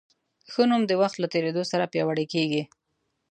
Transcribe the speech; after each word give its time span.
ښه 0.51 0.63
نوم 0.69 0.81
د 0.87 0.91
وخت 1.01 1.17
له 1.19 1.27
تېرېدو 1.33 1.63
سره 1.71 1.89
پیاوړی 1.93 2.25
کېږي. 2.33 2.61